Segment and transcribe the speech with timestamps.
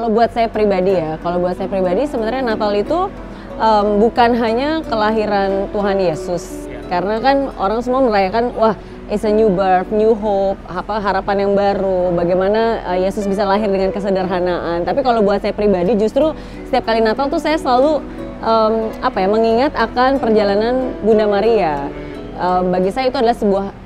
[0.00, 3.12] Kalau buat saya pribadi ya, kalau buat saya pribadi sebenarnya Natal itu
[3.60, 6.72] um, bukan hanya kelahiran Tuhan Yesus.
[6.88, 8.72] Karena kan orang semua merayakan, wah
[9.12, 13.68] it's a new birth, new hope, apa harapan yang baru, bagaimana uh, Yesus bisa lahir
[13.68, 14.88] dengan kesederhanaan.
[14.88, 16.32] Tapi kalau buat saya pribadi justru
[16.64, 18.00] setiap kali Natal tuh saya selalu
[18.40, 21.92] um, apa ya mengingat akan perjalanan Bunda Maria.
[22.40, 23.76] Um, bagi saya itu adalah sebuah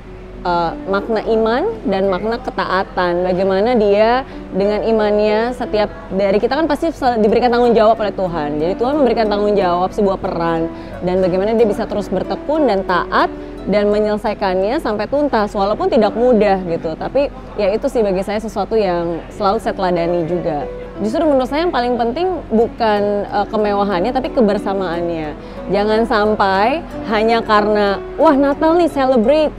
[0.45, 3.25] uh, makna iman dan makna ketaatan.
[3.25, 4.23] Bagaimana dia
[4.53, 8.61] dengan imannya setiap dari kita kan pasti diberikan tanggung jawab oleh Tuhan.
[8.61, 10.69] Jadi Tuhan memberikan tanggung jawab sebuah peran
[11.01, 13.27] dan bagaimana dia bisa terus bertekun dan taat
[13.65, 16.93] dan menyelesaikannya sampai tuntas walaupun tidak mudah gitu.
[16.93, 20.69] Tapi ya itu sih bagi saya sesuatu yang selalu saya teladani juga.
[20.95, 25.35] Justru menurut saya yang paling penting bukan uh, kemewahannya tapi kebersamaannya.
[25.67, 26.79] Jangan sampai
[27.11, 29.51] hanya karena wah Natal nih celebrate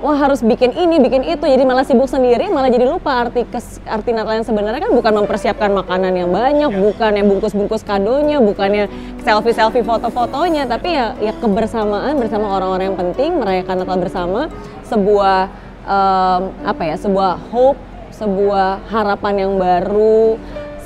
[0.00, 3.84] wah harus bikin ini, bikin itu, jadi malah sibuk sendiri, malah jadi lupa arti kes,
[3.84, 4.80] arti Natal yang sebenarnya.
[4.80, 6.80] Kan bukan mempersiapkan makanan yang banyak, ya.
[6.80, 8.88] bukan yang bungkus-bungkus kadonya, bukannya
[9.22, 14.40] selfie-selfie foto-fotonya, tapi ya ya kebersamaan bersama orang-orang yang penting, merayakan Natal bersama,
[14.88, 15.52] sebuah
[15.84, 17.80] um, apa ya, sebuah hope,
[18.16, 20.40] sebuah harapan yang baru,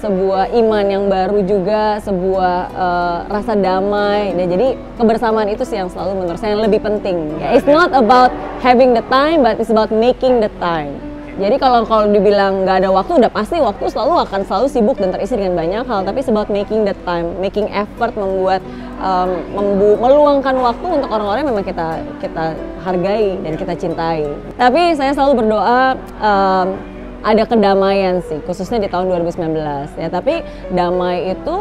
[0.05, 4.37] sebuah iman yang baru juga, sebuah uh, rasa damai.
[4.37, 4.69] Dan jadi
[5.01, 7.41] kebersamaan itu sih yang selalu menurut saya yang lebih penting.
[7.41, 8.29] Ya, it's not about
[8.61, 11.01] having the time, but it's about making the time.
[11.35, 15.11] Jadi kalau kalau dibilang nggak ada waktu, udah pasti waktu selalu akan selalu sibuk dan
[15.11, 16.07] terisi dengan banyak hal.
[16.07, 18.63] Tapi it's about making the time, making effort membuat
[19.03, 21.89] um, membu meluangkan waktu untuk orang-orang yang memang kita
[22.23, 22.55] kita
[22.87, 24.31] hargai dan kita cintai.
[24.55, 26.94] Tapi saya selalu berdoa um,
[27.25, 31.57] ada kedamaian sih khususnya di tahun 2019 ya tapi damai itu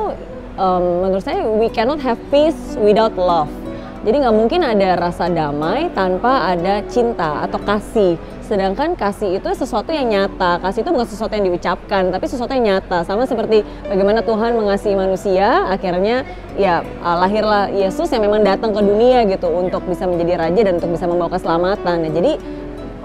[0.58, 3.50] um, menurut saya we cannot have peace without love.
[4.04, 8.20] Jadi nggak mungkin ada rasa damai tanpa ada cinta atau kasih.
[8.44, 10.60] Sedangkan kasih itu sesuatu yang nyata.
[10.60, 13.08] Kasih itu bukan sesuatu yang diucapkan tapi sesuatu yang nyata.
[13.08, 16.28] Sama seperti bagaimana Tuhan mengasihi manusia akhirnya
[16.60, 20.92] ya lahirlah Yesus yang memang datang ke dunia gitu untuk bisa menjadi raja dan untuk
[20.92, 21.98] bisa membawa keselamatan.
[22.04, 22.32] Nah, jadi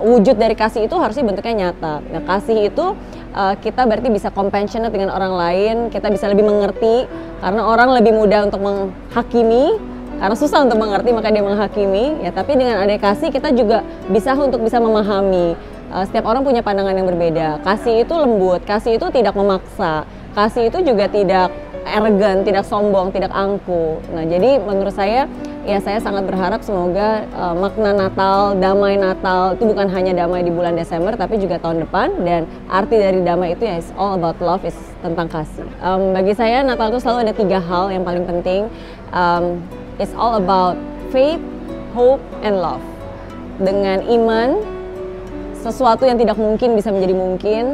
[0.00, 2.00] wujud dari kasih itu harusnya bentuknya nyata.
[2.02, 2.94] Nah, kasih itu
[3.34, 7.06] uh, kita berarti bisa compassionate dengan orang lain, kita bisa lebih mengerti.
[7.38, 9.78] Karena orang lebih mudah untuk menghakimi
[10.18, 12.26] karena susah untuk mengerti maka dia menghakimi.
[12.26, 15.54] Ya tapi dengan ada kasih kita juga bisa untuk bisa memahami.
[15.88, 17.62] Uh, setiap orang punya pandangan yang berbeda.
[17.62, 20.02] Kasih itu lembut kasih itu tidak memaksa.
[20.34, 21.50] Kasih itu juga tidak
[21.88, 25.24] arrogant tidak sombong tidak angku nah jadi menurut saya
[25.68, 30.48] ya saya sangat berharap semoga uh, makna Natal, damai Natal itu bukan hanya damai di
[30.48, 34.40] bulan Desember tapi juga tahun depan dan arti dari damai itu ya is all about
[34.40, 34.72] love is
[35.04, 35.68] tentang kasih.
[35.84, 38.72] Um, bagi saya Natal itu selalu ada tiga hal yang paling penting.
[39.12, 39.60] Um,
[40.00, 40.80] it's all about
[41.12, 41.40] faith,
[41.92, 42.80] hope, and love.
[43.60, 44.64] Dengan iman,
[45.60, 47.64] sesuatu yang tidak mungkin bisa menjadi mungkin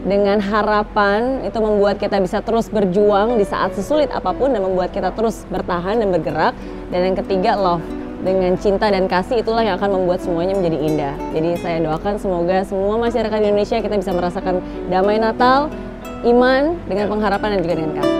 [0.00, 4.96] dengan harapan itu membuat kita bisa terus berjuang di saat sesulit apa pun dan membuat
[4.96, 6.56] kita terus bertahan dan bergerak.
[6.88, 7.84] Dan yang ketiga love.
[8.20, 11.14] Dengan cinta dan kasih itulah yang akan membuat semuanya menjadi indah.
[11.32, 14.60] Jadi saya doakan semoga semua masyarakat Indonesia kita bisa merasakan
[14.92, 15.72] damai Natal
[16.28, 18.19] iman dengan pengharapan dan juga dengan kasih